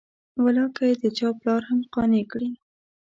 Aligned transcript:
والله 0.43 0.67
که 0.75 0.83
یې 0.89 0.95
د 1.03 1.05
چا 1.17 1.27
پلار 1.39 1.61
هم 1.69 1.79
قانع 1.93 2.23
کړي. 2.31 2.49